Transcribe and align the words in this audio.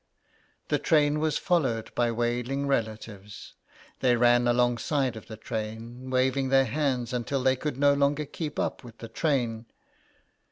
The 0.69 0.79
train 0.79 1.19
was 1.19 1.37
followed 1.37 1.93
by 1.93 2.11
wailing 2.11 2.65
relatives. 2.65 3.53
They 3.99 4.15
ran 4.15 4.47
alongside 4.47 5.15
of 5.15 5.27
the 5.27 5.37
train, 5.37 6.09
waving 6.09 6.49
their 6.49 6.65
hands 6.65 7.13
until 7.13 7.43
they 7.43 7.55
could 7.55 7.77
no 7.77 7.93
longer 7.93 8.25
keep 8.25 8.57
up 8.57 8.83
with 8.83 8.97
the 8.97 9.07
train. 9.09 9.67